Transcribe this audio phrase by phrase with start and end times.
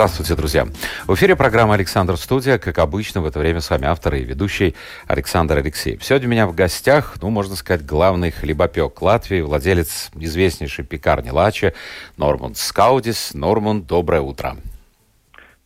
[0.00, 0.66] Здравствуйте, друзья.
[1.06, 2.56] В эфире программа «Александр Студия».
[2.56, 4.74] Как обычно, в это время с вами автор и ведущий
[5.06, 6.02] Александр Алексеев.
[6.02, 11.74] Сегодня у меня в гостях, ну, можно сказать, главный хлебопек Латвии, владелец известнейшей пекарни Лачи
[12.16, 13.34] Нормунд Скаудис.
[13.34, 14.56] Нормунд, доброе утро.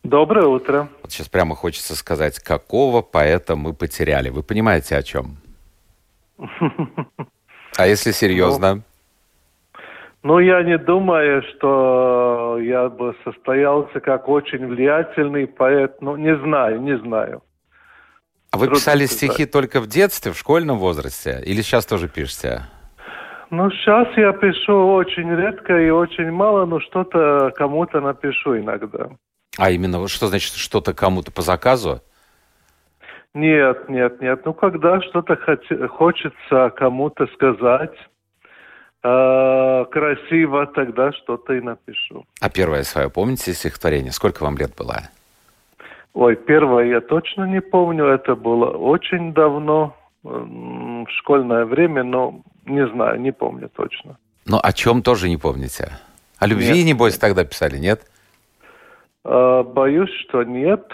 [0.03, 0.89] Доброе утро.
[1.01, 4.27] Вот сейчас прямо хочется сказать, какого поэта мы потеряли.
[4.27, 5.37] Вы понимаете, о чем?
[7.77, 8.83] А если серьезно?
[10.25, 16.01] Ну, я не думаю, что я бы состоялся как очень влиятельный поэт.
[16.01, 17.43] Ну, не знаю, не знаю.
[18.51, 21.43] А вы писали стихи только в детстве, в школьном возрасте?
[21.45, 22.63] Или сейчас тоже пишете?
[23.51, 29.09] Ну, сейчас я пишу очень редко и очень мало, но что-то кому-то напишу иногда.
[29.59, 32.01] А именно, что значит что-то кому-то по заказу?
[33.35, 34.43] Нет, нет, нет.
[34.43, 35.37] Ну, когда что-то
[35.87, 37.93] хочется кому-то сказать,
[39.05, 42.25] э, красиво, тогда что-то и напишу.
[42.41, 44.11] А первое свое помните стихотворение?
[44.11, 45.09] Сколько вам лет было?
[46.13, 48.05] Ой, первое я точно не помню.
[48.05, 54.17] Это было очень давно, в школьное время, но не знаю, не помню точно.
[54.45, 55.91] Ну, о чем тоже не помните?
[56.39, 58.01] О любви, нет, небось, тогда писали, нет?
[59.23, 60.85] Э, боюсь, что нет.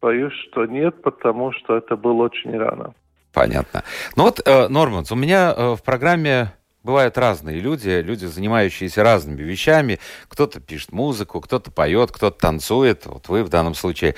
[0.00, 2.94] Боюсь, что нет, потому что это было очень рано.
[3.32, 3.82] Понятно.
[4.16, 6.52] Ну вот, э, Норманс, у меня э, в программе
[6.82, 10.00] Бывают разные люди, люди, занимающиеся разными вещами.
[10.28, 13.04] Кто-то пишет музыку, кто-то поет, кто-то танцует.
[13.04, 14.14] Вот вы в данном случае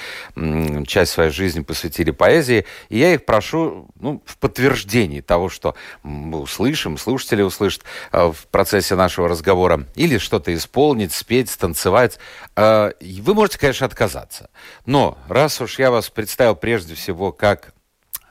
[0.86, 2.64] часть своей жизни посвятили поэзии.
[2.88, 5.74] И я их прошу ну, в подтверждении того, что
[6.04, 12.20] мы услышим, слушатели услышат э, в процессе нашего разговора, или что-то исполнить, спеть, станцевать.
[12.54, 14.50] Э, вы можете, конечно, отказаться.
[14.86, 17.74] Но раз уж я вас представил прежде всего как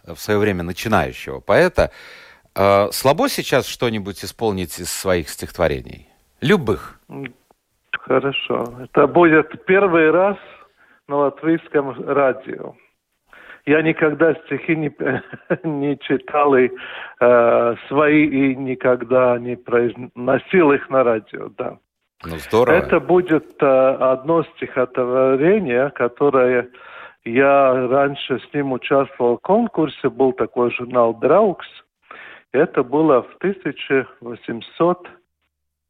[0.06, 1.92] в свое время начинающего поэта,
[2.56, 6.07] Э, слабо сейчас что-нибудь исполнить из своих стихотворений?
[6.41, 7.00] Любых.
[7.91, 8.73] Хорошо.
[8.84, 10.38] Это будет первый раз
[11.07, 12.75] на латвийском радио.
[13.66, 14.91] Я никогда стихи не,
[15.63, 16.69] не читал и
[17.19, 21.78] э, свои и никогда не произносил их на радио, да.
[22.23, 22.75] Ну, здорово.
[22.75, 26.69] Это будет э, одно стихотворение, которое
[27.23, 31.68] я раньше с ним участвовал в конкурсе, был такой журнал «Драукс»,
[32.51, 35.07] это было в 1800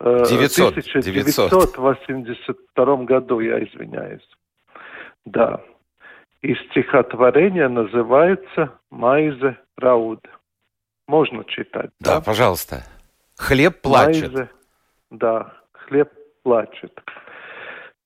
[0.01, 4.27] 900, 1982 году, я извиняюсь.
[5.25, 5.61] Да.
[6.41, 10.27] И стихотворение называется «Майзе Рауд».
[11.07, 12.16] Можно читать, да?
[12.16, 12.83] Да, пожалуйста.
[13.38, 14.33] «Хлеб плачет».
[14.33, 14.49] Майзе,
[15.11, 16.11] да, «Хлеб
[16.43, 16.99] плачет».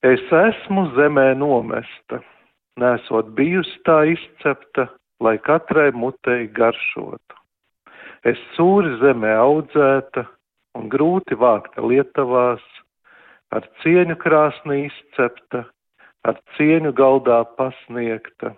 [0.06, 2.20] Es esmu zemē nomesta,
[2.78, 4.86] nesot bijusi tā izcepta,
[5.18, 7.40] lai katrai mutei garšotu.
[8.25, 10.27] Es sūri zemē audzēta
[10.77, 12.63] un grūti vākta Lietavās,
[13.51, 15.65] ar cieņu krāsni izcepta,
[16.23, 18.55] ar cieņu galdā pasniegta,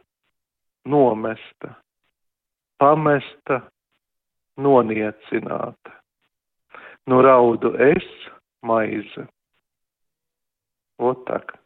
[0.84, 1.76] nomesta,
[2.78, 3.62] pamesta,
[4.58, 5.98] noniecināta.
[7.06, 8.06] Nu raudu es
[8.62, 9.26] maize.
[10.98, 11.58] Вот так.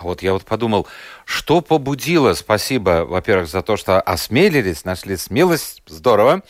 [0.00, 0.86] Вот я вот подумал,
[1.26, 6.42] что побудило, спасибо, во-первых, за то, что осмелились, нашли смелость, здорово.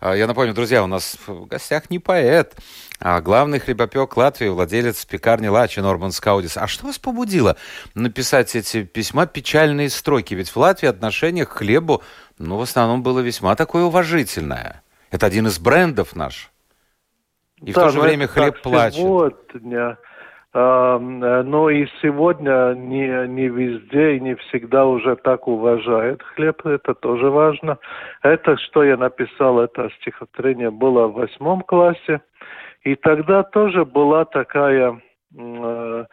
[0.00, 2.54] А, я напомню, друзья, у нас в гостях не поэт,
[3.00, 6.56] а главный хлебопек Латвии, владелец пекарни Лачи Норман Скаудис.
[6.56, 7.56] А что вас побудило
[7.94, 10.34] написать эти письма, печальные строки?
[10.34, 12.02] Ведь в Латвии отношение к хлебу,
[12.38, 14.82] ну, в основном было весьма такое уважительное.
[15.10, 16.52] Это один из брендов наш.
[17.60, 19.00] И да, в то же время хлеб плачет.
[19.00, 19.98] Сегодня
[20.54, 27.28] но и сегодня не, не везде и не всегда уже так уважают хлеб, это тоже
[27.28, 27.78] важно.
[28.22, 32.22] Это, что я написал, это стихотворение было в восьмом классе,
[32.82, 35.00] и тогда тоже была такая,
[35.36, 36.04] э,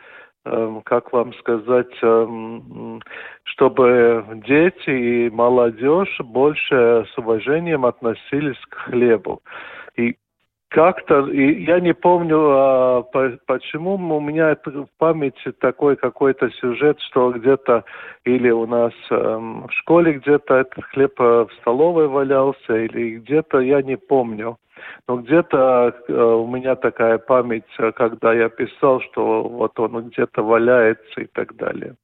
[0.46, 3.00] э, как вам сказать, э,
[3.44, 9.42] чтобы дети и молодежь больше с уважением относились к хлебу.
[9.96, 10.18] И
[10.76, 17.32] как-то, я не помню, а, по, почему у меня в памяти такой какой-то сюжет, что
[17.32, 17.86] где-то
[18.26, 23.62] или у нас э, в школе где-то этот хлеб э, в столовой валялся, или где-то,
[23.62, 24.58] я не помню.
[25.08, 30.44] Но где-то э, у меня такая память, э, когда я писал, что вот он где-то
[30.44, 31.96] валяется и так далее.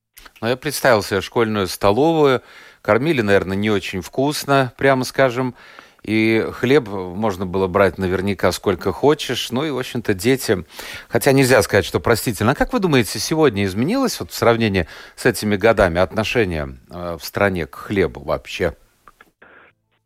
[0.41, 2.41] Ну, я представил себе школьную столовую.
[2.81, 5.55] Кормили, наверное, не очень вкусно, прямо скажем.
[6.03, 9.51] И хлеб можно было брать наверняка сколько хочешь.
[9.51, 10.65] Ну и, в общем-то, дети...
[11.09, 12.51] Хотя нельзя сказать, что простительно.
[12.51, 17.23] А как вы думаете, сегодня изменилось вот в сравнении с этими годами отношение э, в
[17.23, 18.73] стране к хлебу вообще?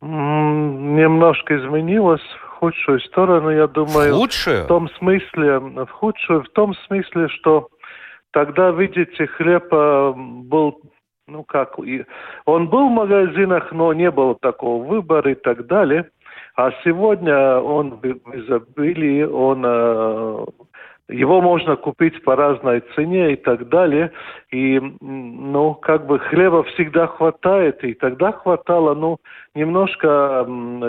[0.02, 4.14] Немножко изменилось в худшую сторону, я думаю.
[4.14, 4.64] В худшую?
[4.64, 7.68] В том смысле, в худшую, в том смысле, что
[8.32, 10.78] тогда, видите, хлеб э, был
[11.28, 11.78] ну как,
[12.44, 16.08] он был в магазинах, но не было такого выбора и так далее.
[16.54, 20.46] А сегодня он в изобилии, он, э,
[21.08, 24.10] его можно купить по разной цене и так далее.
[24.50, 29.18] И, ну, как бы хлеба всегда хватает, и тогда хватало, ну,
[29.54, 30.46] немножко,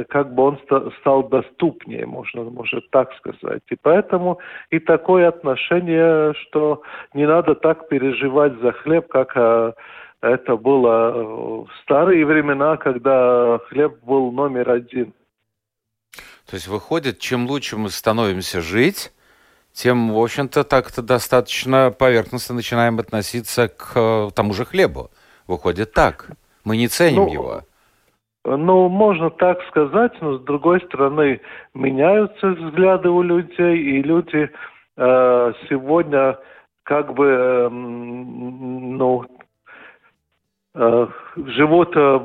[0.10, 0.60] как бы он
[1.00, 3.62] стал доступнее, можно, может так сказать.
[3.70, 4.40] И поэтому
[4.70, 6.82] и такое отношение, что
[7.14, 9.74] не надо так переживать за хлеб, как э,
[10.22, 15.14] это было в старые времена, когда хлеб был номер один.
[16.50, 19.12] То есть выходит, чем лучше мы становимся жить,
[19.74, 25.12] тем, в общем-то, так-то достаточно поверхностно начинаем относиться к э, тому же хлебу.
[25.46, 26.32] Выходит так.
[26.64, 27.62] Мы не ценим ну, его.
[28.44, 31.42] Ну, можно так сказать, но с другой стороны,
[31.76, 34.50] меняются взгляды у людей, и люди
[34.96, 36.40] э, сегодня
[36.84, 39.37] как бы, э, ну, Э,
[41.36, 42.20] живут э,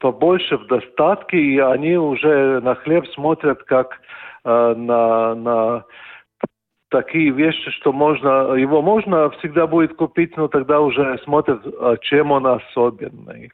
[0.00, 4.00] побольше в достатке, и они уже на хлеб смотрят как
[4.44, 5.84] э, на, на
[6.90, 11.60] такие вещи, что можно, его можно всегда будет купить, но тогда уже смотрят,
[12.02, 13.50] чем он особенный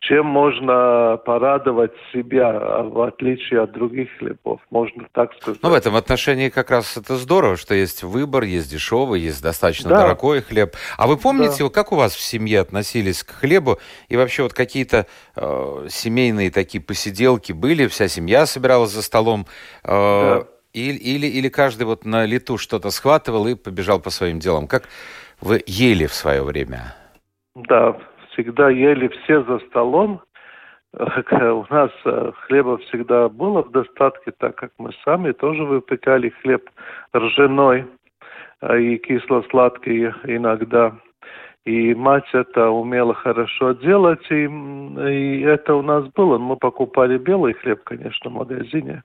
[0.00, 5.60] чем можно порадовать себя, в отличие от других хлебов, можно так сказать.
[5.62, 9.90] Ну, в этом отношении как раз это здорово, что есть выбор, есть дешевый, есть достаточно
[9.90, 10.02] да.
[10.02, 10.74] дорогой хлеб.
[10.96, 11.68] А вы помните, да.
[11.68, 13.78] как у вас в семье относились к хлебу?
[14.08, 15.06] И вообще вот какие-то
[15.36, 19.46] э, семейные такие посиделки были, вся семья собиралась за столом?
[19.84, 20.46] Э, да.
[20.72, 24.66] или, или, или каждый вот на лету что-то схватывал и побежал по своим делам?
[24.66, 24.84] Как
[25.42, 26.94] вы ели в свое время?
[27.54, 27.98] Да,
[28.40, 30.20] всегда ели все за столом.
[30.92, 36.68] У нас э, хлеба всегда было в достатке, так как мы сами тоже выпекали хлеб
[37.14, 37.86] ржаной
[38.62, 40.96] э, и кисло-сладкий иногда.
[41.64, 46.38] И мать это умела хорошо делать, и, и это у нас было.
[46.38, 49.02] Мы покупали белый хлеб, конечно, в магазине.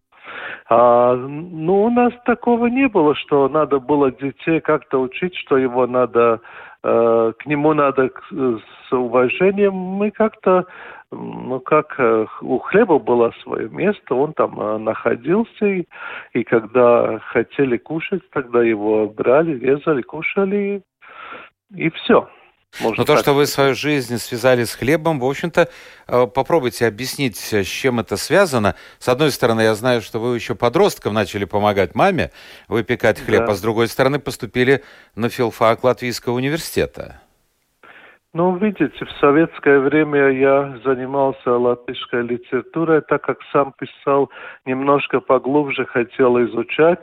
[0.69, 5.85] А, ну, у нас такого не было, что надо было детей как-то учить, что его
[5.85, 6.39] надо Э,
[6.85, 9.73] к нему надо с уважением.
[9.73, 10.65] Мы как-то,
[11.11, 15.85] ну как, э, у хлеба было свое место, он там э, находился, и,
[16.33, 20.83] и когда хотели кушать, тогда его брали, резали, кушали,
[21.73, 22.29] и все.
[22.81, 25.69] Можно Но то, что вы свою жизнь связали с хлебом, в общем-то,
[26.07, 28.75] э, попробуйте объяснить, с чем это связано.
[28.99, 32.31] С одной стороны, я знаю, что вы еще подростком начали помогать маме
[32.67, 33.53] выпекать хлеб, да.
[33.53, 34.83] а с другой стороны, поступили
[35.15, 37.21] на филфак Латвийского университета.
[38.35, 44.29] Ну, видите, в советское время я занимался латышской литературой, так как сам писал,
[44.65, 46.99] немножко поглубже хотел изучать.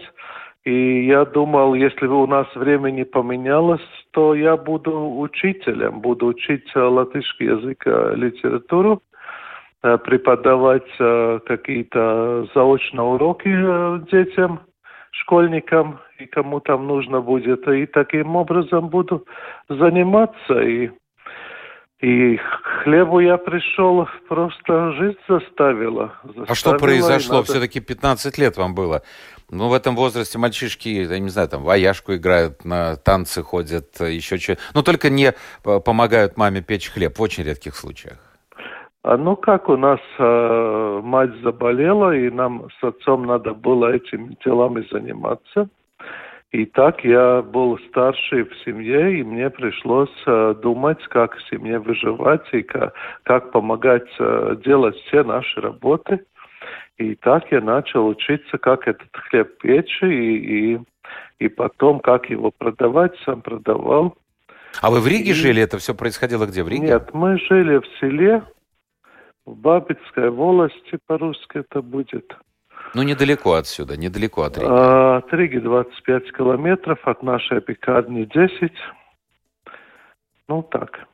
[0.65, 3.81] И я думал, если у нас время не поменялось,
[4.13, 9.03] то я буду учителем, буду учить э, латышский язык, э, литературу,
[9.83, 10.87] э, преподавать
[11.47, 13.51] какие-то заочные уроки
[14.13, 14.61] детям,
[15.11, 17.67] школьникам, и кому там нужно будет.
[17.67, 19.27] И таким образом буду
[19.69, 20.61] заниматься.
[20.61, 20.91] И,
[22.03, 22.37] и
[22.83, 26.13] хлебу я пришел, просто жизнь заставила.
[26.25, 27.37] заставила а что произошло?
[27.37, 27.47] Надо...
[27.47, 29.03] Все-таки 15 лет вам было.
[29.51, 34.39] Ну, в этом возрасте мальчишки, я не знаю, там, вояшку играют, на танцы ходят, еще
[34.39, 35.33] что Но только не
[35.63, 38.19] помогают маме печь хлеб, в очень редких случаях.
[39.05, 44.37] А ну как, у нас э, мать заболела, и нам с отцом надо было этими
[44.45, 45.69] делами заниматься.
[46.53, 51.79] И так я был старший в семье, и мне пришлось э, думать, как в семье
[51.79, 52.93] выживать и как,
[53.23, 56.21] как помогать э, делать все наши работы.
[56.99, 60.81] И так я начал учиться, как этот хлеб печь, и, и,
[61.39, 64.15] и потом, как его продавать, сам продавал.
[64.83, 65.35] А вы в Риге и...
[65.35, 65.63] жили?
[65.63, 66.87] Это все происходило где, в Риге?
[66.87, 68.43] Нет, мы жили в селе,
[69.47, 72.37] в Бабицкой волости, по-русски это будет.
[72.95, 74.69] Ну, недалеко отсюда, недалеко от Риги.
[74.69, 78.73] А, от Риги 25 километров, от нашей пекарни 10.
[80.49, 81.07] Ну, так.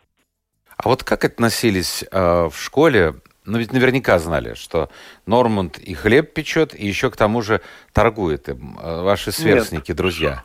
[0.76, 3.14] А вот как относились э, в школе
[3.48, 4.90] ну, ведь наверняка знали, что
[5.26, 7.62] Нормунд и хлеб печет, и еще к тому же
[7.94, 8.76] торгует им.
[8.78, 9.96] Э, ваши сверстники, Нет.
[9.96, 10.44] друзья.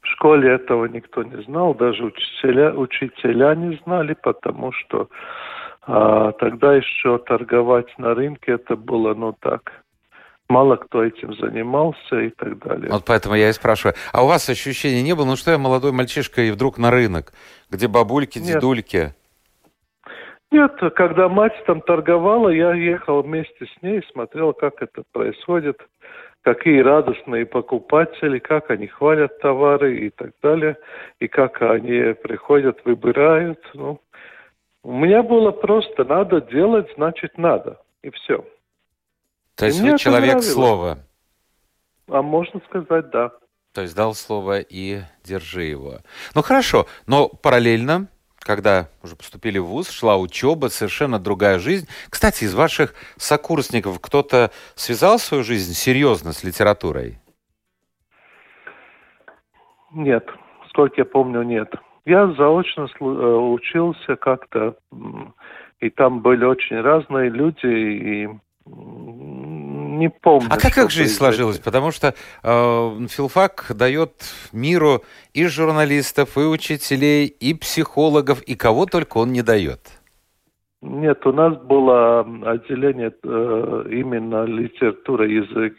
[0.00, 5.08] В школе этого никто не знал, даже учителя, учителя не знали, потому что
[5.82, 9.72] А тогда еще торговать на рынке это было, ну так,
[10.48, 12.90] мало кто этим занимался и так далее.
[12.90, 13.94] Вот поэтому я и спрашиваю.
[14.12, 17.32] А у вас ощущения не было, ну что я молодой мальчишка и вдруг на рынок,
[17.70, 18.54] где бабульки, Нет.
[18.54, 19.14] дедульки?
[20.50, 25.78] Нет, когда мать там торговала, я ехал вместе с ней, смотрел, как это происходит,
[26.40, 30.78] какие радостные покупатели, как они хвалят товары и так далее,
[31.20, 33.60] и как они приходят, выбирают.
[33.74, 34.00] Ну,
[34.82, 38.42] у меня было просто надо делать, значит надо, и все.
[39.58, 40.98] То есть вы человек слова?
[42.06, 43.32] А можно сказать, да.
[43.72, 45.98] То есть дал слово и держи его.
[46.34, 48.08] Ну хорошо, но параллельно
[48.40, 51.86] когда уже поступили в ВУЗ, шла учеба, совершенно другая жизнь.
[52.08, 57.18] Кстати, из ваших сокурсников кто-то связал свою жизнь серьезно с литературой?
[59.92, 60.26] Нет,
[60.70, 61.74] сколько я помню, нет.
[62.06, 64.76] Я заочно э, учился как-то,
[65.80, 68.28] и там были очень разные люди, и
[69.98, 70.48] не помню.
[70.50, 71.58] А как, как жизнь сложилась?
[71.58, 74.12] Потому что э, филфак дает
[74.52, 75.02] миру
[75.34, 79.80] и журналистов, и учителей, и психологов, и кого только он не дает.
[80.80, 85.74] Нет, у нас было отделение э, именно литература, язык,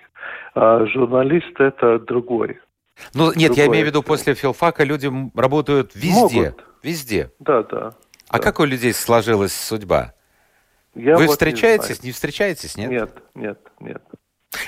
[0.56, 2.60] а журналист это другой.
[3.14, 6.42] Ну, нет, другой я имею в виду, после филфака люди работают везде.
[6.42, 6.66] Могут.
[6.84, 7.32] Везде.
[7.40, 7.94] Да, да.
[8.30, 8.44] А да.
[8.44, 10.14] как у людей сложилась судьба?
[11.00, 12.90] Я Вы вот встречаетесь, не, не встречаетесь, нет?
[12.90, 14.04] Нет, нет, нет.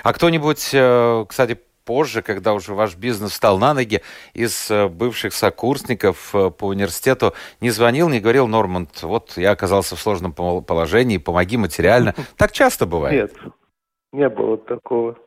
[0.02, 4.02] А кто-нибудь, э, кстати, позже, когда уже ваш бизнес встал на ноги,
[4.34, 9.98] из э, бывших сокурсников э, по университету не звонил, не говорил, Норманд, вот я оказался
[9.98, 12.16] в сложном положении, помоги материально.
[12.38, 13.34] Так часто бывает?
[13.34, 13.54] Нет,
[14.14, 15.18] не было такого.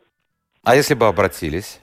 [0.63, 1.81] А если бы обратились?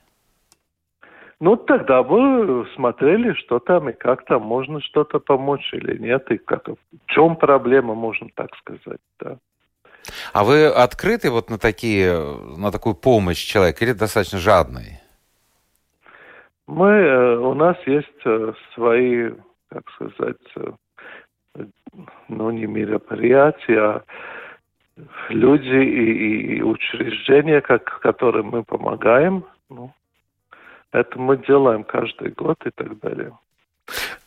[1.41, 6.37] Ну, тогда бы смотрели, что там и как там, можно что-то помочь или нет, и
[6.37, 9.37] как, в чем проблема, можно так сказать, да.
[10.33, 12.13] А вы открыты вот на такие,
[12.57, 14.99] на такую помощь человека или достаточно жадный?
[16.67, 19.31] Мы, э, у нас есть э, свои,
[19.69, 21.65] как сказать, э,
[22.27, 24.03] ну, не мероприятия, а
[25.29, 29.43] люди и, и учреждения, как, которым мы помогаем.
[29.69, 29.91] Ну,
[30.91, 33.33] это мы делаем каждый год и так далее.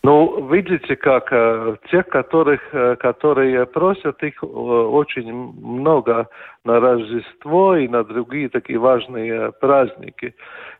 [0.03, 6.29] Ну, видите, как э, тех, которых, э, которые просят, их э, очень много
[6.63, 10.35] на Рождество и на другие такие важные праздники.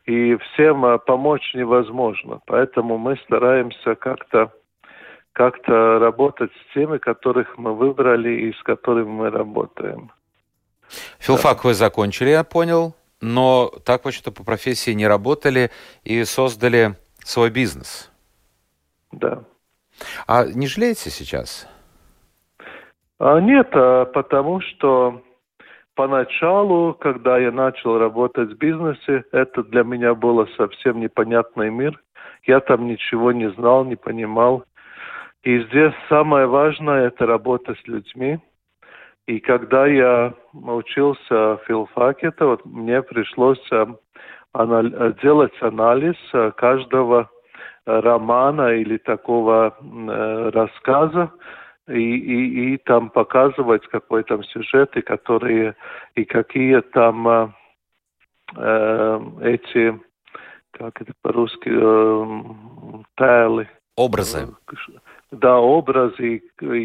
[0.05, 2.39] И всем э, помочь невозможно.
[2.45, 4.51] Поэтому мы стараемся как-то
[5.33, 10.11] как-то работать с теми, которых мы выбрали и с которыми мы работаем.
[11.19, 11.69] Филфак да.
[11.69, 12.93] вы закончили, я понял
[13.25, 15.71] но так, в общем-то, по профессии не работали
[16.03, 18.11] и создали свой бизнес.
[19.11, 19.43] Да.
[20.27, 21.67] А не жалеете сейчас?
[23.19, 25.21] А, нет, а, потому что
[25.95, 32.01] поначалу, когда я начал работать в бизнесе, это для меня было совсем непонятный мир.
[32.43, 34.65] Я там ничего не знал, не понимал.
[35.43, 38.39] И здесь самое важное– это работа с людьми–
[39.27, 43.85] и когда я учился в филфаке, то вот мне пришлось э,
[45.23, 47.29] делать анализ э, каждого
[47.85, 49.75] э, романа или такого
[50.53, 51.31] рассказа,
[51.87, 55.75] и, и, и там показывать какой там сюжет, и которые,
[56.15, 57.27] и какие там
[58.55, 59.99] э, эти,
[60.71, 63.67] как это по-русски, э, тайлы.
[63.95, 64.47] Образы
[65.39, 66.41] да, образ и,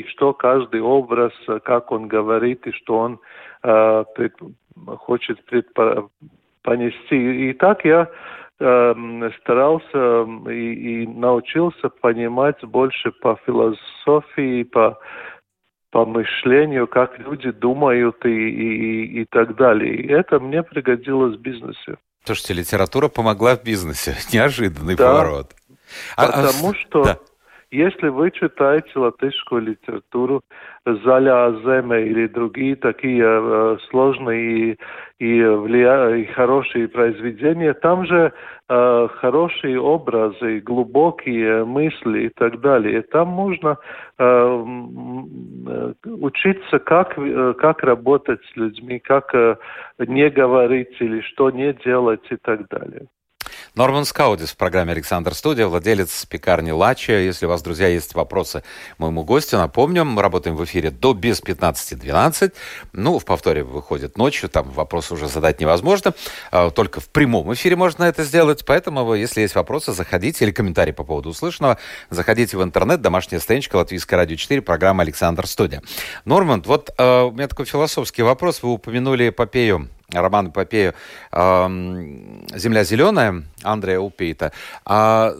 [0.08, 1.32] что каждый образ,
[1.64, 3.20] как он говорит и что он
[3.62, 4.34] э, пред,
[4.98, 6.08] хочет предпо,
[6.62, 7.50] понести.
[7.50, 8.08] И так я
[8.58, 14.98] э, старался и, и научился понимать больше по философии, по
[15.90, 19.96] по мышлению, как люди думают и, и, и так далее.
[19.96, 21.96] И это мне пригодилось в бизнесе.
[22.24, 24.16] Слушайте, литература помогла в бизнесе.
[24.32, 25.52] Неожиданный да, поворот.
[26.16, 27.18] А, а потому а, что да.
[27.72, 30.42] Если вы читаете латышскую литературу,
[30.84, 34.78] «Заля земля» или другие такие э, сложные и,
[35.20, 36.16] и, влия...
[36.16, 38.32] и хорошие произведения, там же
[38.68, 43.02] э, хорошие образы, глубокие мысли и так далее.
[43.02, 43.76] Там можно
[44.18, 49.56] э, э учиться, как, э, как работать с людьми, как э,
[49.98, 53.06] не говорить или что не делать и так далее.
[53.76, 57.12] Норман Скаудис в программе «Александр Студия», владелец пекарни «Лача».
[57.12, 58.64] Если у вас, друзья, есть вопросы
[58.98, 62.52] моему гостю, напомню, мы работаем в эфире до без 15.12.
[62.92, 66.14] Ну, в повторе выходит ночью, там вопрос уже задать невозможно.
[66.50, 68.64] А, только в прямом эфире можно это сделать.
[68.66, 71.78] Поэтому, если есть вопросы, заходите или комментарии по поводу услышанного,
[72.10, 75.80] заходите в интернет, домашняя страничка Латвийское радио 4, программа «Александр Студия».
[76.24, 78.64] Норман, вот э, у меня такой философский вопрос.
[78.64, 80.94] Вы упомянули эпопею роман эпопею
[81.32, 84.52] «Земля зеленая» Андрея Упейта.
[84.84, 85.32] А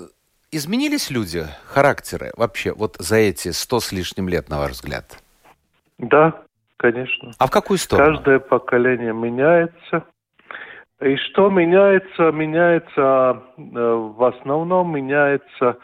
[0.52, 5.04] изменились люди, характеры вообще вот за эти сто с лишним лет, на ваш взгляд?
[5.98, 6.42] Да,
[6.76, 7.32] конечно.
[7.38, 8.16] А в какую сторону?
[8.16, 10.04] Каждое поколение меняется.
[11.00, 12.30] И что меняется?
[12.30, 15.78] Меняется, э, в основном меняется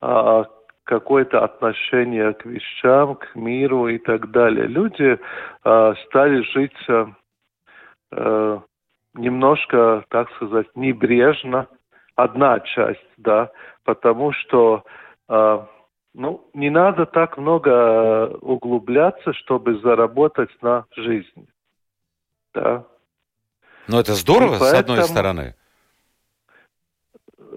[0.00, 0.44] а,
[0.84, 4.66] какое-то отношение к вещам, к миру и так далее.
[4.66, 5.18] Люди
[5.64, 6.76] э, стали жить
[8.12, 8.60] э,
[9.14, 11.68] немножко, так сказать, небрежно,
[12.16, 13.50] одна часть, да,
[13.84, 14.84] потому что
[15.28, 15.66] э,
[16.14, 21.48] ну, не надо так много углубляться, чтобы заработать на жизнь.
[22.54, 22.84] Да.
[23.86, 25.54] Но это здорово, поэтому, с одной стороны.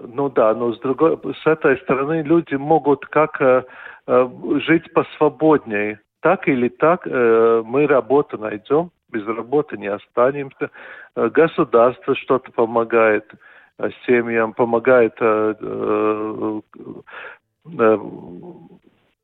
[0.04, 3.64] Ну да, но с другой, с этой стороны люди могут как э,
[4.06, 4.28] э
[4.66, 6.00] жить посвободнее.
[6.20, 10.70] Так или так э, мы работу найдем, без работы не останемся.
[11.14, 13.30] Э, государство что-то помогает
[13.78, 16.60] э, семьям, помогает э,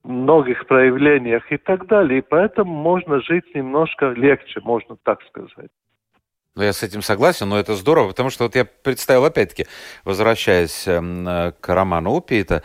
[0.05, 2.19] многих проявлениях и так далее.
[2.19, 5.71] И поэтому можно жить немножко легче, можно так сказать.
[6.55, 9.67] Ну, я с этим согласен, но это здорово, потому что вот я представил, опять-таки,
[10.05, 12.63] возвращаясь э, к роману Упита,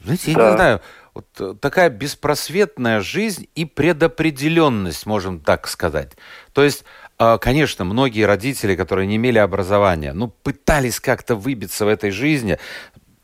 [0.00, 0.50] знаете, я да.
[0.50, 0.80] не знаю,
[1.14, 6.12] вот э, такая беспросветная жизнь и предопределенность, можем так сказать.
[6.52, 6.84] То есть,
[7.18, 12.58] э, конечно, многие родители, которые не имели образования, ну, пытались как-то выбиться в этой жизни,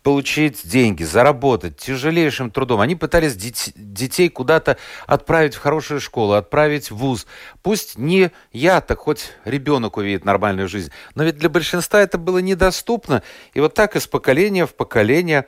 [0.02, 2.80] получить деньги, заработать тяжелейшим трудом.
[2.80, 7.26] Они пытались дет- детей куда-то отправить в хорошую школу, отправить в вуз.
[7.62, 10.90] Пусть не я, так хоть ребенок увидит нормальную жизнь.
[11.14, 13.22] Но ведь для большинства это было недоступно.
[13.54, 15.46] И вот так из поколения в поколение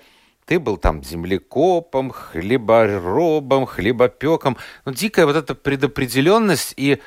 [0.50, 4.56] ты был там землекопом, хлеборобом, хлебопеком.
[4.84, 6.98] Ну, дикая вот эта предопределенность, и,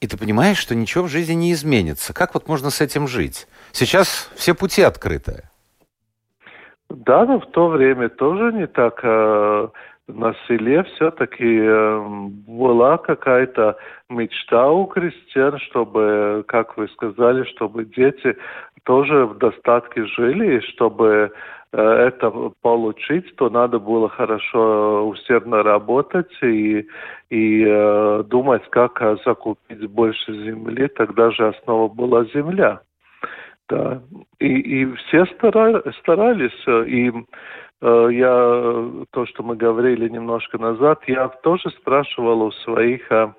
[0.00, 2.14] и ты понимаешь, что ничего в жизни не изменится.
[2.14, 3.48] Как вот можно с этим жить?
[3.72, 5.48] Сейчас все пути открыты.
[6.88, 9.00] Да, но в то время тоже не так.
[9.02, 9.66] Э,
[10.06, 12.04] на селе все-таки э,
[12.46, 18.36] была какая-то мечта у крестьян, чтобы, как вы сказали, чтобы дети
[18.84, 21.32] тоже в достатке жили, и чтобы
[21.72, 26.86] это получить, то надо было хорошо усердно работать и,
[27.30, 30.88] и э, думать, как закупить больше земли.
[30.88, 32.80] Тогда же основа была земля.
[33.68, 34.00] Да.
[34.38, 36.66] И, и все стара, старались.
[36.66, 37.10] Э, и
[37.80, 43.32] э, я, то, что мы говорили немножко назад, я тоже спрашивал у своих э,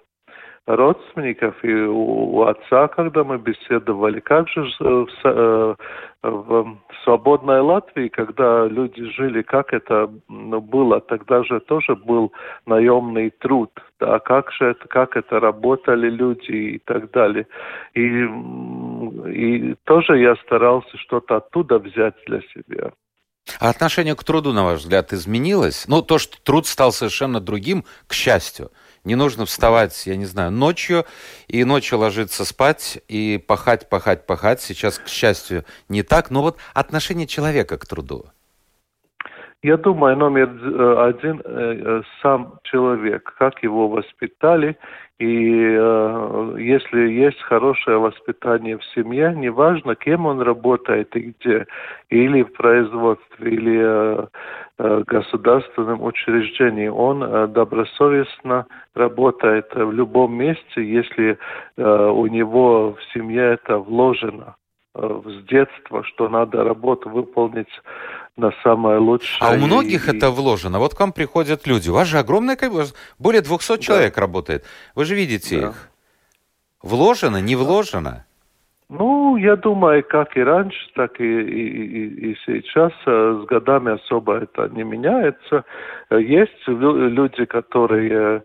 [0.68, 5.76] родственников и у, отца, когда мы беседовали, как же в, э,
[6.24, 12.34] в свободной Латвии, когда люди жили, как это было, тогда же тоже был
[12.66, 17.48] наемный труд, да, как же это, как это работали люди и так далее.
[17.94, 18.28] И,
[19.32, 22.92] и тоже я старался что-то оттуда взять для себя.
[23.60, 25.88] А отношение к труду, на ваш взгляд, изменилось?
[25.88, 28.70] Ну, то, что труд стал совершенно другим, к счастью.
[29.08, 31.06] Не нужно вставать, я не знаю, ночью
[31.48, 34.62] и ночью ложиться спать и пахать, пахать, пахать.
[34.62, 36.30] Сейчас, к счастью, не так.
[36.30, 38.26] Но вот отношение человека к труду.
[39.64, 44.78] Я думаю, номер э, один э, сам человек, как его воспитали,
[45.18, 51.66] и э, если есть хорошее воспитание в семье, неважно, кем он работает и где,
[52.10, 54.28] или в производстве, или э,
[54.78, 61.40] э, государственном учреждении, он э, добросовестно работает в любом месте, если
[61.78, 64.56] э, у него в семье это вложено
[64.94, 67.72] э, с детства, что надо работу выполнить
[68.38, 69.38] на самое лучшее.
[69.42, 70.16] А у многих и...
[70.16, 70.80] это вложено.
[70.80, 71.90] Вот к вам приходят люди.
[71.90, 72.58] У вас же огромное
[73.20, 73.78] более 200 да.
[73.78, 74.64] человек работает.
[74.96, 75.68] Вы же видите да.
[75.70, 75.90] их.
[76.82, 78.26] Вложено, не вложено?
[78.90, 84.38] Ну, я думаю, как и раньше, так и, и, и, сейчас э, с годами особо
[84.38, 85.66] это не меняется.
[86.10, 88.42] Есть люди, которые э,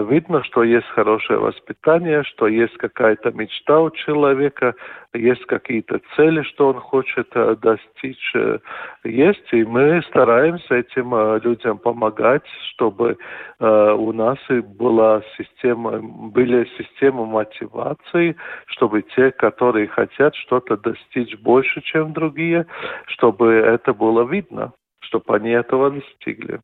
[0.00, 4.74] видно, что есть хорошее воспитание, что есть какая-то мечта у человека,
[5.12, 8.34] есть какие-то цели, что он хочет э, достичь.
[9.04, 13.18] Есть, и мы стараемся этим людям помогать, чтобы
[13.58, 22.12] у нас была система, были системы мотивации, чтобы те, которые хотят что-то достичь больше, чем
[22.12, 22.66] другие,
[23.06, 26.60] чтобы это было видно, чтобы они этого достигли.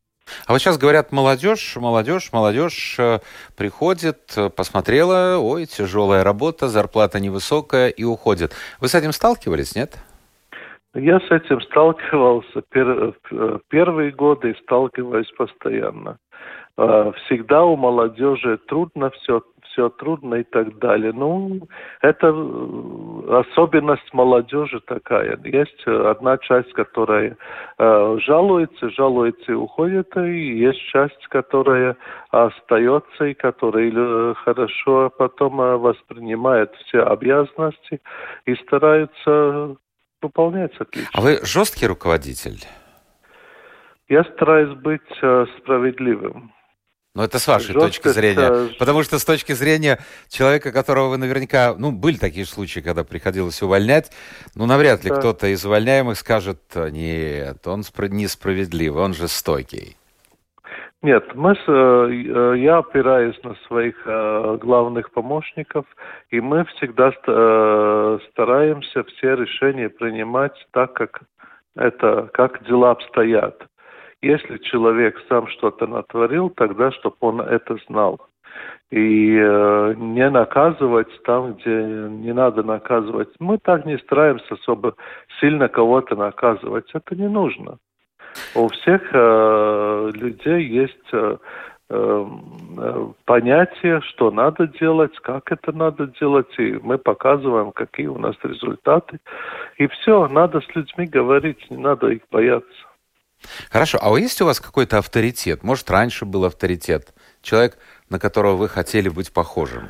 [0.47, 3.19] А вот сейчас говорят, молодежь, молодежь, молодежь э,
[3.57, 8.53] приходит, э, посмотрела, ой, тяжелая работа, зарплата невысокая и уходит.
[8.81, 9.97] Вы с этим сталкивались, нет?
[10.93, 16.17] Я с этим сталкивался э, первые годы и сталкиваюсь постоянно.
[16.77, 19.41] Всегда у молодежи трудно все
[19.79, 21.13] все трудно и так далее.
[21.13, 21.61] Ну,
[22.01, 25.39] это э, особенность молодежи такая.
[25.45, 27.37] Есть одна часть, которая
[27.77, 31.95] э, жалуется, жалуется и уходит, и есть часть, которая
[32.31, 38.01] остается и которая э, хорошо потом э, воспринимает все обязанности
[38.45, 39.77] и старается
[40.21, 41.09] выполнять отлично.
[41.13, 42.65] А вы жесткий руководитель?
[44.09, 46.51] Я стараюсь быть э, справедливым.
[47.19, 48.45] Но это с вашей Жестко точки зрения.
[48.45, 48.69] Это...
[48.79, 51.75] Потому что с точки зрения человека, которого вы наверняка...
[51.77, 54.09] Ну, были такие случаи, когда приходилось увольнять.
[54.55, 55.17] Ну, навряд ли да.
[55.17, 59.97] кто-то из увольняемых скажет, нет, он несправедливый, он жестокий.
[61.01, 65.85] Нет, мы, с, э, я опираюсь на своих э, главных помощников,
[66.29, 71.23] и мы всегда э, стараемся все решения принимать так, как
[71.75, 73.68] это, как дела обстоят.
[74.21, 78.19] Если человек сам что-то натворил, тогда чтобы он это знал.
[78.91, 83.29] И э, не наказывать там, где не надо наказывать.
[83.39, 84.95] Мы так не стараемся особо
[85.39, 86.89] сильно кого-то наказывать.
[86.93, 87.77] Это не нужно.
[88.55, 91.37] У всех э, людей есть э,
[91.89, 92.27] э,
[93.25, 99.19] понятие, что надо делать, как это надо делать, и мы показываем, какие у нас результаты.
[99.77, 102.88] И все, надо с людьми говорить, не надо их бояться.
[103.71, 105.63] Хорошо, а есть у вас какой-то авторитет?
[105.63, 107.13] Может, раньше был авторитет?
[107.41, 107.77] Человек,
[108.09, 109.89] на которого вы хотели быть похожим?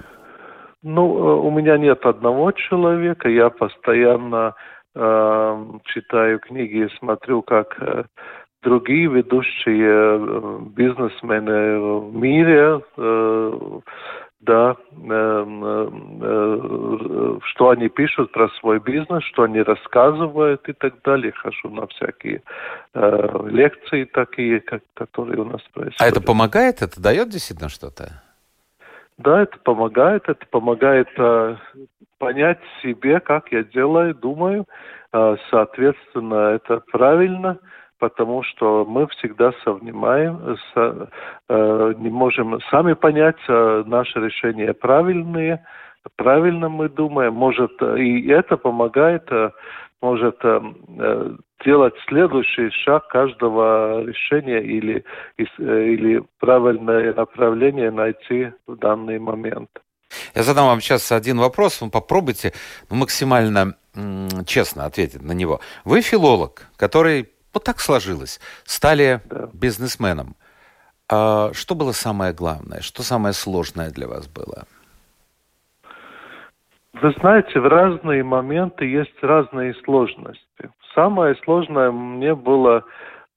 [0.81, 3.29] Ну, э, у меня нет одного человека.
[3.29, 4.55] Я постоянно
[4.95, 8.03] э, читаю книги и смотрю, как э,
[8.63, 13.79] другие ведущие э, бизнесмены в мире э,
[14.41, 15.89] да, эм, э,
[16.21, 21.33] э, что они пишут про свой бизнес, что они рассказывают и так далее.
[21.33, 22.41] Хожу на всякие
[22.93, 26.01] э, лекции такие, как, которые у нас происходят.
[26.01, 26.81] А это помогает?
[26.81, 28.23] Это дает действительно что-то?
[29.17, 30.29] Да, это помогает.
[30.29, 31.57] Это помогает э,
[32.17, 34.65] понять себе, как я делаю, думаю.
[35.11, 37.57] Э, соответственно, это правильно–
[37.99, 41.09] потому что мы всегда совнимаем, со,
[41.49, 45.63] э, не можем сами понять, э, наши решения правильные,
[46.15, 49.51] правильно мы думаем, может, и это помогает, э,
[50.01, 50.61] может э,
[50.97, 51.35] э
[51.65, 55.03] делать следующий шаг каждого решения или,
[55.37, 59.69] э, или правильное направление найти в данный момент.
[60.35, 62.53] Я задам вам сейчас один вопрос, вы попробуйте
[62.89, 63.75] максимально
[64.45, 65.59] честно ответить на него.
[65.83, 68.39] Вы филолог, который вот так сложилось.
[68.63, 69.49] Стали да.
[69.53, 70.35] бизнесменом.
[71.11, 72.81] А что было самое главное?
[72.81, 74.65] Что самое сложное для вас было?
[76.93, 80.69] Вы знаете, в разные моменты есть разные сложности.
[80.93, 82.83] Самое сложное мне было,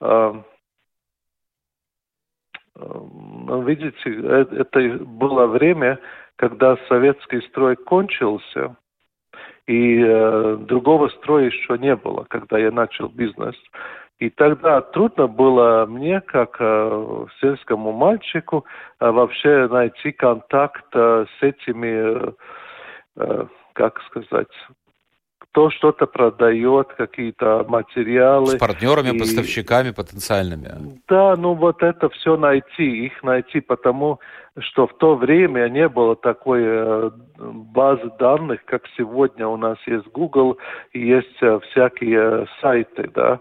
[0.01, 0.35] э,
[2.77, 5.99] э, видите, э, это было время,
[6.37, 8.77] когда советский строй кончился,
[9.67, 13.55] и э, другого строя еще не было, когда я начал бизнес.
[14.23, 18.65] И тогда трудно было мне, как э, сельскому мальчику,
[19.01, 22.33] э, вообще найти контакт э, с этими, э,
[23.17, 24.47] э, как сказать,
[25.41, 28.53] кто что-то продает, какие-то материалы.
[28.53, 29.19] С партнерами, и...
[29.19, 31.01] поставщиками потенциальными.
[31.09, 34.21] Да, ну вот это все найти, их найти, потому
[34.57, 40.07] что в то время не было такой э, базы данных, как сегодня у нас есть
[40.13, 40.59] Google
[40.93, 43.41] есть э, всякие сайты, да.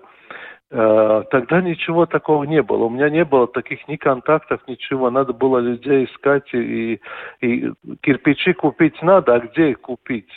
[0.74, 2.86] Э, тогда ничего такого не было.
[2.86, 5.10] У меня не было таких ни контактов, ничего.
[5.10, 7.02] Надо было людей искать и,
[7.42, 10.30] и кирпичи купить надо, а где их купить?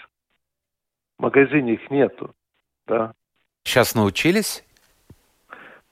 [1.19, 2.35] В магазине их нету.
[2.89, 3.13] Да.
[3.63, 4.65] Сейчас научились?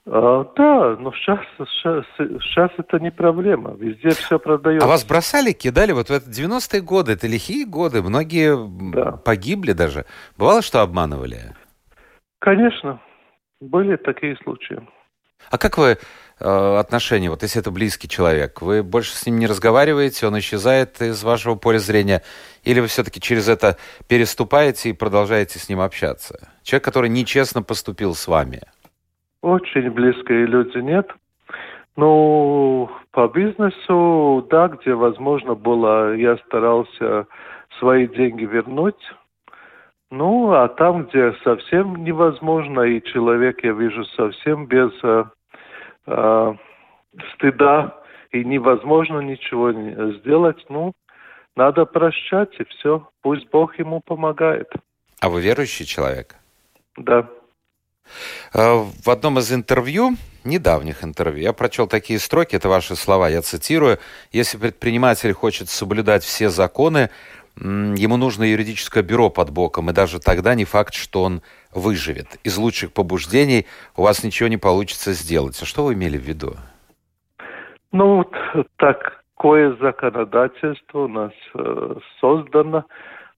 [0.07, 3.75] А, да, но сейчас, сейчас, сейчас это не проблема.
[3.75, 4.85] Везде все продается.
[4.85, 8.59] А вас бросали, кидали вот в это 90-е годы, это лихие годы, многие
[8.93, 9.13] да.
[9.13, 10.05] погибли даже.
[10.37, 11.55] Бывало, что обманывали?
[12.41, 13.01] Конечно.
[13.63, 14.81] Были такие случаи.
[15.49, 15.97] А как вы
[16.41, 21.01] э, отношения, вот если это близкий человек, вы больше с ним не разговариваете, он исчезает
[21.01, 22.23] из вашего поля зрения,
[22.65, 23.77] или вы все-таки через это
[24.09, 26.49] переступаете и продолжаете с ним общаться?
[26.65, 28.63] Человек, который нечестно поступил с вами.
[29.43, 31.09] Очень близкие люди нет.
[31.95, 37.27] Ну, по бизнесу, да, где возможно было, я старался
[37.79, 38.99] свои деньги вернуть
[40.13, 45.25] Ну, а там, где совсем невозможно, и человек, я вижу, совсем без э,
[46.07, 46.55] э,
[47.33, 47.99] стыда,
[48.31, 49.73] и невозможно ничего
[50.19, 50.93] сделать, ну,
[51.57, 53.09] надо прощать, и все.
[53.23, 54.71] Пусть Бог ему помогает.
[55.19, 56.37] А вы верующий человек?
[56.99, 57.27] Да.
[58.53, 60.11] Э, в одном из интервью,
[60.45, 63.99] недавних интервью, я прочел такие строки, это ваши слова, я цитирую.
[64.31, 67.09] «Если предприниматель хочет соблюдать все законы,
[67.57, 71.43] ему нужно юридическое бюро под боком, и даже тогда не факт, что он
[71.75, 72.39] выживет.
[72.45, 75.61] Из лучших побуждений у вас ничего не получится сделать.
[75.61, 76.55] А что вы имели в виду?
[77.93, 78.25] Ну,
[78.77, 82.85] такое законодательство у нас э, создано,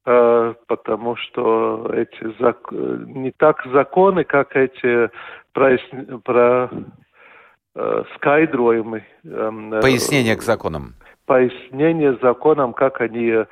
[0.06, 2.70] э, потому что эти зак...
[2.70, 5.10] не так законы, как эти
[5.52, 5.76] про,
[6.22, 6.70] про
[7.74, 9.04] э, скайдруемы.
[9.24, 10.94] Э, Пояснение к законам.
[11.26, 13.46] Пояснение законам, как они э,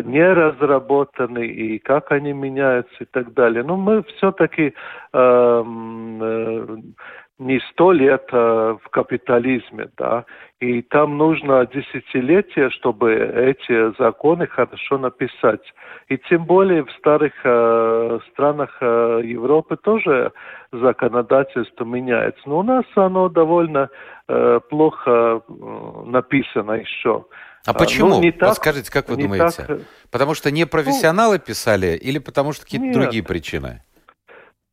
[0.00, 3.62] не разработаны и как они меняются и так далее.
[3.62, 4.74] Но мы все-таки
[5.12, 6.76] эм, э,
[7.38, 10.24] не сто лет э, в капитализме, да,
[10.60, 15.62] и там нужно десятилетия, чтобы эти законы хорошо написать.
[16.08, 20.32] И тем более в старых э, странах э, Европы тоже
[20.72, 22.42] законодательство меняется.
[22.46, 23.90] Но у нас оно довольно
[24.28, 27.24] э, плохо э, написано еще.
[27.24, 27.24] А,
[27.64, 28.08] а почему?
[28.10, 29.56] Ну, не так, вот скажите, как вы думаете?
[29.56, 29.70] Так...
[29.70, 33.82] Э, потому что не профессионалы ну, писали или потому что какие-то другие причины?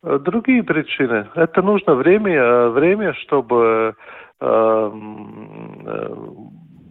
[0.02, 1.28] Э, другие причины.
[1.34, 3.94] Это нужно время, э, время, чтобы
[4.40, 4.90] э,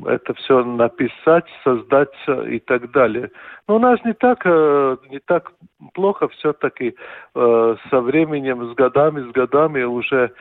[0.05, 2.13] это все написать, создать
[2.47, 3.31] и так далее.
[3.67, 5.51] Но у нас не так, не так
[5.93, 6.95] плохо все-таки
[7.33, 10.31] со временем, с годами, с годами уже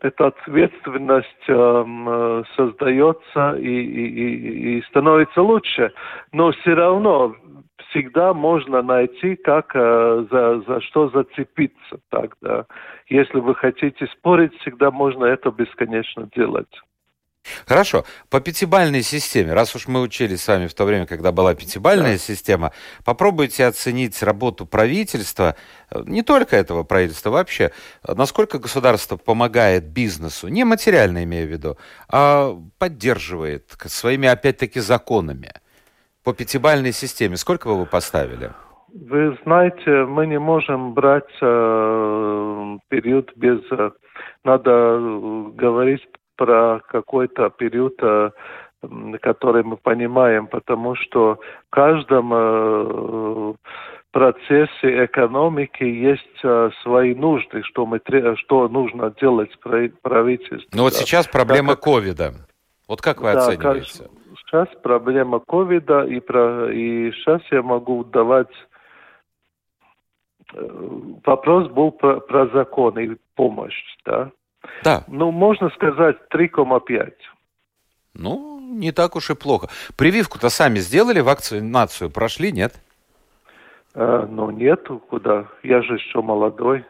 [0.00, 5.92] эта ответственность э, создается и, и, и становится лучше.
[6.32, 7.34] Но все равно
[7.90, 11.98] всегда можно найти, как э, за, за что зацепиться.
[12.10, 12.66] Так, да.
[13.08, 16.68] Если вы хотите спорить, всегда можно это бесконечно делать.
[17.66, 18.04] Хорошо.
[18.30, 22.12] По пятибальной системе, раз уж мы учились с вами в то время, когда была пятибальная
[22.12, 22.18] да.
[22.18, 22.72] система,
[23.04, 25.56] попробуйте оценить работу правительства,
[25.90, 27.72] э, не только этого правительства вообще,
[28.06, 35.52] насколько государство помогает бизнесу, не материально имею в виду, а поддерживает своими, опять-таки, законами–
[36.28, 38.50] по пятибальной системе сколько бы вы поставили?
[38.92, 43.60] Вы знаете, мы не можем брать э, период без...
[43.70, 43.92] Э,
[44.44, 44.98] надо
[45.54, 46.06] говорить
[46.38, 48.30] про какой-то период, э,
[49.20, 53.54] который мы понимаем, потому что в каждом э,
[54.12, 58.00] процессе экономики есть э, свои нужды, что, мы,
[58.36, 60.70] что нужно делать правительству.
[60.72, 62.32] Ну вот сейчас проблема ковида.
[62.86, 64.04] Вот как вы да, оцениваете?
[64.04, 68.48] Как, сейчас проблема ковида, и, про, и сейчас я могу давать...
[71.26, 74.30] Вопрос был про, про закон и помощь, да?
[74.84, 75.04] Да.
[75.08, 77.12] Ну, можно сказать 3,5.
[78.14, 79.68] Ну, не так уж и плохо.
[79.96, 82.74] Прививку-то сами сделали, вакцинацию прошли, нет?
[83.94, 85.46] А, ну, нет, куда?
[85.62, 86.84] Я же еще молодой.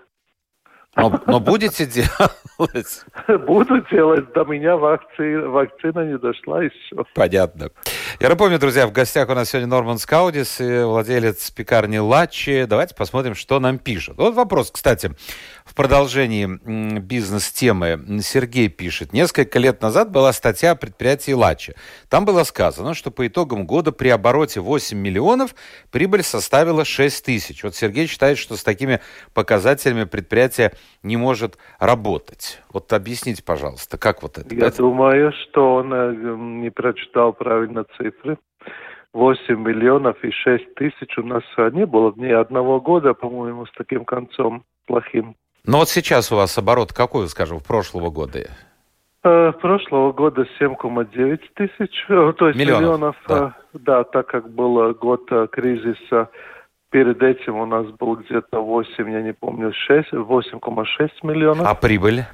[0.97, 3.05] Но, но будете делать?
[3.47, 4.33] Буду делать.
[4.33, 7.05] До меня вакцина, вакцина не дошла еще.
[7.15, 7.71] Понятно.
[8.19, 12.65] Я напомню, друзья, в гостях у нас сегодня Норман Скаудис, владелец пекарни Лачи.
[12.67, 14.17] Давайте посмотрим, что нам пишут.
[14.17, 15.13] Вот вопрос, кстати,
[15.69, 16.49] в продолжении
[16.99, 19.13] бизнес-темы Сергей пишет.
[19.13, 21.75] Несколько лет назад была статья о предприятии Лачи.
[22.09, 25.55] Там было сказано, что по итогам года при обороте 8 миллионов
[25.93, 27.63] прибыль составила 6 тысяч.
[27.63, 29.01] Вот Сергей считает, что с такими
[29.35, 32.63] показателями предприятие не может работать.
[32.73, 34.55] Вот объясните, пожалуйста, как вот это?
[34.55, 34.79] Я это...
[34.79, 36.15] думаю, что он э,
[36.63, 38.39] не прочитал правильно цифры.
[39.13, 44.05] 8 миллионов и 6 тысяч у нас не было ни одного года, по-моему, с таким
[44.07, 45.37] концом плохим.
[45.69, 48.51] Но вот сейчас у вас оборот какой, скажем, в прошлого года?
[49.23, 53.55] Э, прошлого года 7,9 тысяч, э, то есть миллионов, миллионов да.
[53.75, 56.31] да, так как был год кризиса
[56.91, 61.67] Перед этим у нас был где-то 8, я не помню, 6, 8,6 миллионов.
[61.67, 62.25] А прибыль?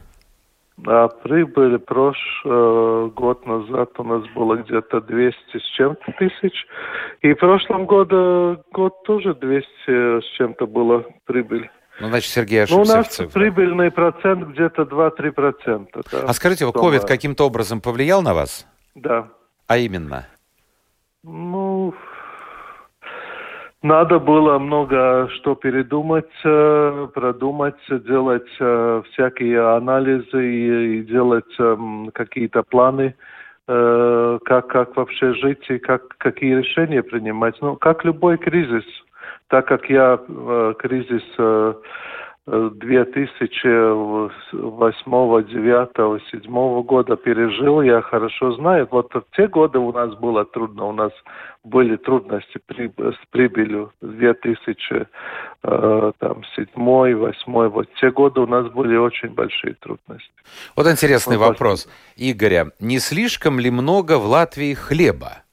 [0.86, 6.66] А прибыль прошлый э, год назад у нас было где-то 200 с чем-то тысяч.
[7.22, 11.68] И в прошлом году год тоже 200 с чем-то было прибыль.
[12.00, 16.04] Ну, значит, Сергей ошибся ну, у нас прибыльный процент где-то 2-3%.
[16.10, 18.66] Да, а скажите, ковид каким-то образом повлиял на вас?
[18.94, 19.28] Да.
[19.66, 20.26] А именно?
[21.22, 21.94] Ну,
[23.84, 32.62] надо было много что передумать, э, продумать, делать э, всякие анализы и делать эм, какие-то
[32.62, 33.14] планы,
[33.68, 37.56] э, как, как вообще жить и как, какие решения принимать.
[37.60, 38.84] Ну, как любой кризис.
[39.48, 41.74] Так как я э, кризис э,
[42.46, 48.86] 2008, 2009, 2007 года пережил, я хорошо знаю.
[48.90, 51.10] Вот в те годы у нас было трудно, у нас
[51.62, 55.06] были трудности при, с прибылью 2007,
[55.62, 60.30] 2008, вот те годы у нас были очень большие трудности.
[60.76, 61.88] Вот интересный вот, вопрос.
[62.16, 65.43] Игоря, не слишком ли много в Латвии хлеба?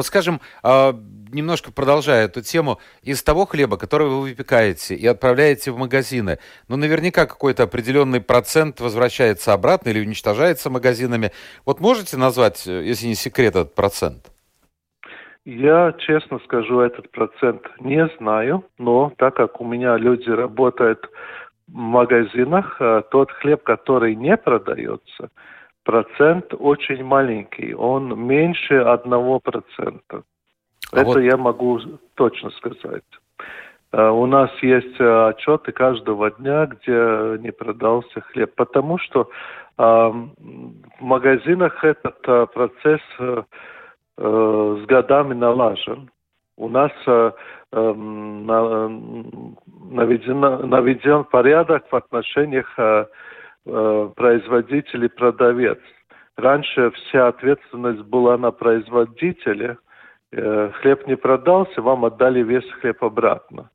[0.00, 0.94] Вот скажем, а,
[1.30, 6.78] немножко продолжая эту тему, из того хлеба, который вы выпекаете и отправляете в магазины, ну,
[6.78, 11.32] наверняка какой-то определенный процент возвращается обратно или уничтожается магазинами.
[11.66, 14.32] Вот можете назвать, э, если не секрет, этот процент?
[15.44, 21.04] Я, честно скажу, этот процент не знаю, но так как у меня люди работают
[21.68, 25.28] в магазинах, э, тот хлеб, который не продается,
[25.84, 30.22] процент очень маленький, он меньше одного процента.
[30.92, 31.20] А Это вот...
[31.20, 31.78] я могу
[32.14, 33.04] точно сказать.
[33.92, 39.28] Э, у нас есть э, отчеты каждого дня, где не продался хлеб, потому что
[39.78, 43.00] э, в магазинах этот процесс
[44.16, 46.10] с годами налажен.
[46.56, 46.92] У нас
[47.72, 52.68] наведен, наведен порядок в отношениях
[53.64, 55.78] производитель-продавец.
[56.36, 59.78] Раньше вся ответственность была на производителя–
[60.32, 63.70] Э, хлеб не продался, вам отдали весь хлеб обратно.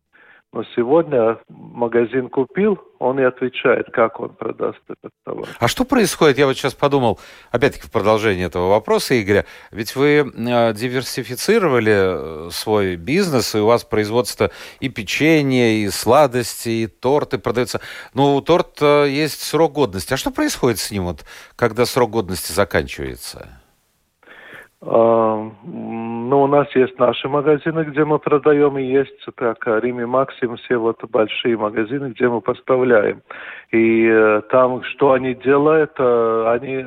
[0.55, 5.49] Но сегодня магазин купил, он и отвечает, как он продаст этот товар.
[5.59, 6.37] А что происходит?
[6.37, 7.19] Я вот сейчас подумал,
[7.51, 13.65] опять-таки в продолжение этого вопроса, Игоря, ведь вы э, диверсифицировали э, свой бизнес, и у
[13.65, 17.81] вас производство и печенье, и сладости, и торты продаются.
[18.13, 20.13] Но у торта есть срок годности.
[20.13, 21.25] А что происходит с ним, вот,
[21.57, 23.59] когда срок годности заканчивается?
[24.87, 30.57] А, ну, у нас есть наши магазины, где мы продаем, и есть так, Риме Максим,
[30.57, 33.21] все вот большие магазины, где мы поставляем.
[33.71, 36.85] И э, там, что они делают, э, они,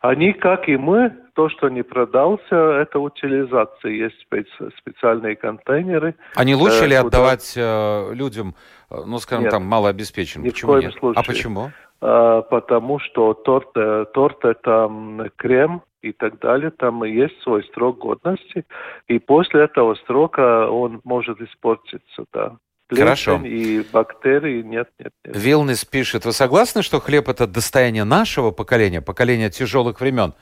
[0.00, 3.92] они, как и мы, то, что не продался, это утилизация.
[3.92, 6.14] Есть специ специальные контейнеры.
[6.34, 7.06] А не лучше э, ли куда...
[7.06, 8.54] отдавать э, людям,
[8.90, 10.46] э, ну, скажем, Нет, там, малообеспеченным?
[10.46, 10.98] Ни почему в коем нет?
[10.98, 11.20] Случае.
[11.20, 11.70] А почему?
[12.00, 13.72] А, потому что торт,
[14.12, 14.90] торт это
[15.36, 16.70] крем, и так далее.
[16.70, 18.64] Там есть свой срок годности,
[19.08, 22.56] и после этого срока он может испортиться, да.
[22.88, 23.40] Плесень Хорошо.
[23.44, 25.36] И бактерии нет, нет, нет.
[25.36, 30.34] Вилнес пишет, вы согласны, что хлеб это достояние нашего поколения, поколения тяжелых времен?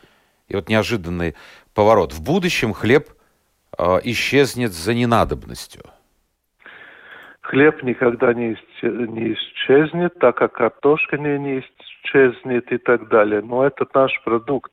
[0.48, 1.34] И вот неожиданный
[1.74, 2.14] поворот.
[2.14, 3.10] В будущем хлеб
[3.76, 5.82] э, исчезнет за ненадобностью.
[7.48, 13.40] Хлеб никогда не, не исчезнет, так как картошка не, не исчезнет и так далее.
[13.40, 14.70] Но это наш продукт.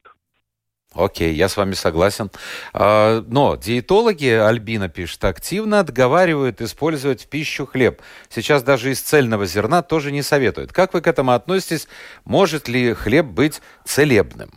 [0.93, 2.29] Окей, я с вами согласен.
[2.73, 8.01] А, но диетологи, Альбина пишет, активно отговаривают использовать в пищу хлеб.
[8.27, 10.73] Сейчас даже из цельного зерна тоже не советуют.
[10.73, 11.87] Как вы к этому относитесь?
[12.25, 14.49] Может ли хлеб быть целебным?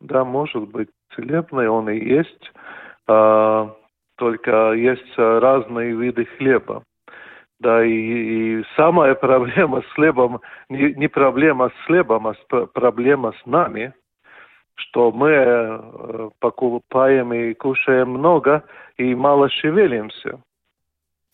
[0.00, 2.52] Да, может быть целебный, он и есть.
[3.08, 3.74] А,
[4.16, 6.84] только есть разные виды хлеба.
[7.58, 12.34] Да, и, и самая проблема с хлебом, не, не проблема с хлебом, а
[12.66, 13.92] проблема с нами–
[14.76, 18.62] что мы э, покупаем и кушаем много
[18.98, 20.40] и мало шевелимся.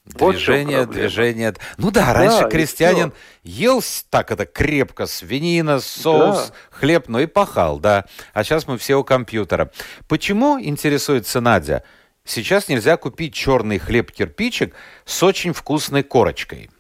[0.05, 1.55] Движение, вот движение.
[1.79, 3.13] Ну да, раньше да, крестьянин
[3.45, 3.81] ел
[4.11, 6.77] так это крепко, свинина, соус, да.
[6.77, 8.07] хлеб, ну и пахал, да.
[8.33, 9.71] А сейчас мы все у компьютера.
[10.09, 11.85] Почему, интересуется Надя,
[12.25, 16.71] сейчас нельзя купить черный хлеб-кирпичик с очень вкусной корочкой?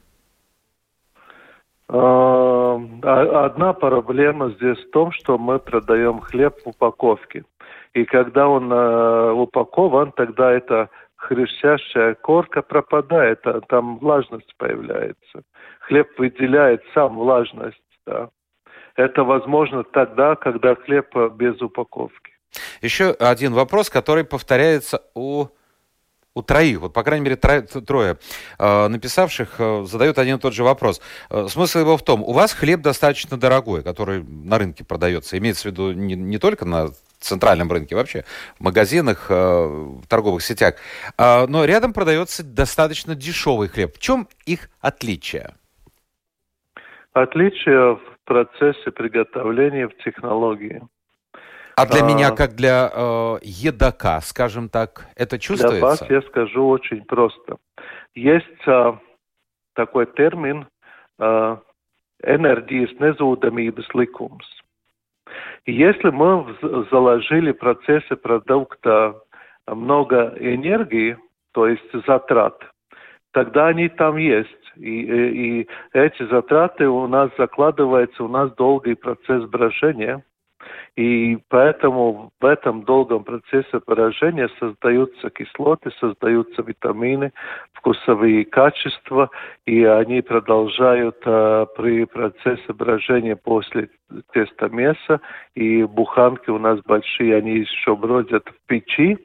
[1.88, 7.44] А, а, одна проблема здесь в том, что мы продаем хлеб в упаковке.
[7.92, 15.42] И когда он э, упакован, тогда эта хрустящая корка пропадает, а там влажность появляется.
[15.80, 17.82] Хлеб выделяет сам влажность.
[18.06, 18.30] Да.
[18.96, 22.31] Это возможно тогда, когда хлеб без упаковки.
[22.80, 25.48] Еще один вопрос, который повторяется у
[26.34, 28.16] у троих, вот по крайней мере тро, трое
[28.58, 31.02] э, написавших э, задают один и тот же вопрос.
[31.30, 35.68] Э, смысл его в том, у вас хлеб достаточно дорогой, который на рынке продается, имеется
[35.68, 36.88] в виду не, не только на
[37.18, 38.24] центральном рынке вообще,
[38.58, 40.76] в магазинах, э, в торговых сетях,
[41.18, 43.96] э, но рядом продается достаточно дешевый хлеб.
[43.96, 45.54] В чем их отличие?
[47.12, 50.82] Отличие в процессе приготовления в технологии.
[51.76, 55.78] А для а, меня, как для э, едока, скажем так, это чувствуется?
[55.78, 57.56] Для вас я скажу очень просто.
[58.14, 58.92] Есть э,
[59.74, 60.66] такой термин
[61.18, 61.56] э,
[62.22, 64.46] энергijas nezūdamības likums.
[65.66, 66.56] Если мы
[66.90, 69.14] заложили в процессе продукта
[69.66, 71.16] много энергии,
[71.52, 72.58] то есть затрат,
[73.32, 74.50] тогда они там есть.
[74.76, 80.24] И, и, и эти затраты у нас закладываются, у нас долгий процесс брожения.
[80.96, 87.32] И поэтому в этом долгом процессе поражения создаются кислоты, создаются витамины,
[87.72, 89.30] вкусовые качества,
[89.64, 93.88] и они продолжают э, при процессе брожения после
[94.32, 95.20] теста мяса.
[95.54, 99.18] И буханки у нас большие, они еще бродят в печи,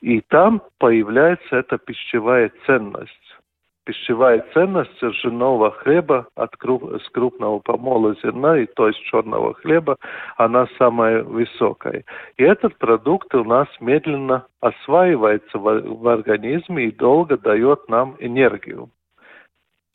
[0.00, 3.27] и там появляется эта пищевая ценность
[3.88, 9.96] пищевая ценность ржаного хлеба от круп, с крупного помола зерна, и, то есть черного хлеба,
[10.36, 12.04] она самая высокая.
[12.36, 18.90] И этот продукт у нас медленно осваивается в, в организме и долго дает нам энергию.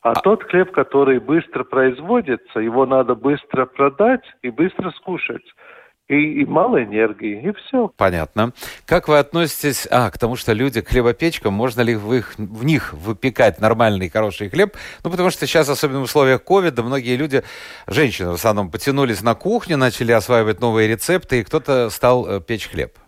[0.02, 5.46] А, а тот хлеб, который быстро производится, его надо быстро продать и быстро скушать
[6.08, 7.90] и, и мало энергии, и все.
[7.96, 8.52] Понятно.
[8.84, 12.64] Как вы относитесь а, к тому, что люди к хлебопечкам, можно ли в, их, в
[12.64, 14.76] них выпекать нормальный хороший хлеб?
[15.02, 17.42] Ну, потому что сейчас, особенно в условиях ковида, многие люди,
[17.86, 22.68] женщины в основном, потянулись на кухню, начали осваивать новые рецепты, и кто-то стал э, печь
[22.68, 22.98] хлеб.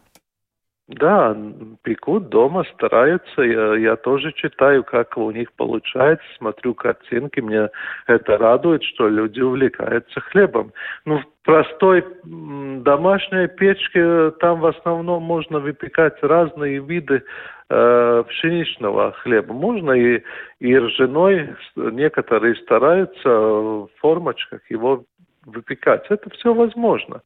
[0.89, 1.37] Да,
[1.82, 3.43] пекут дома, стараются.
[3.43, 7.41] Я, я тоже читаю, как у них получается, смотрю картинки.
[7.41, 7.70] Мне
[8.07, 10.72] это радует, что люди увлекаются хлебом.
[11.05, 17.24] Ну, в простой домашней печке там в основном можно выпекать разные виды
[17.68, 19.53] э, пшеничного хлеба.
[19.53, 20.22] Можно и,
[20.61, 21.57] и ржаной.
[21.74, 25.03] Некоторые стараются в формочках его
[25.47, 26.05] выпекать.
[26.11, 27.22] Это все возможно.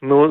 [0.00, 0.28] Но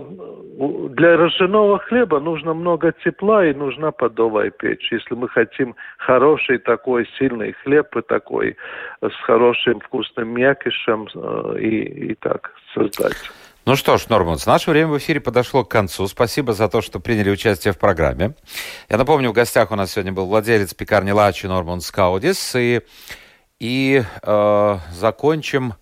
[0.89, 4.91] для ржаного хлеба нужно много тепла и нужна подовая печь.
[4.91, 8.57] Если мы хотим хороший такой сильный хлеб и такой
[9.01, 13.15] с хорошим вкусным мякишем э, и, и так создать.
[13.65, 16.07] Ну что ж, Норманс, наше время в эфире подошло к концу.
[16.07, 18.33] Спасибо за то, что приняли участие в программе.
[18.89, 22.55] Я напомню, в гостях у нас сегодня был владелец пекарни Лачи Норман Скаудис.
[22.55, 22.81] И,
[23.59, 25.80] и э, закончим э,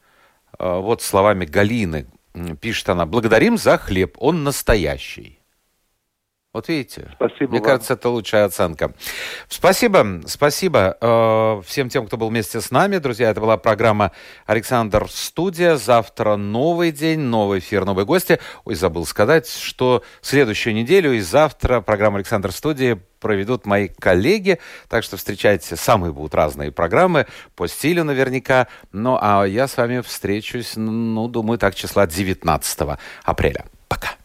[0.60, 2.07] вот словами Галины,
[2.60, 5.39] пишет она, благодарим за хлеб, он настоящий.
[6.52, 7.68] Вот видите, спасибо мне вам.
[7.68, 8.91] кажется, это лучшая оценка.
[9.50, 12.97] Спасибо, спасибо э, всем тем, кто был вместе с нами.
[12.97, 14.14] Друзья, это была программа
[14.47, 15.76] «Александр Студия».
[15.76, 18.39] Завтра новый день, новый эфир, новые гости.
[18.66, 24.58] Ой, забыл сказать, что следующую неделю и завтра программа «Александр Студия» проведут мои коллеги.
[24.88, 28.68] Так что встречайте, самые будут разные программы, по стилю наверняка.
[28.91, 33.66] Ну, а я с вами встречусь, ну, думаю, так, числа 19 апреля.
[33.88, 34.19] Пока.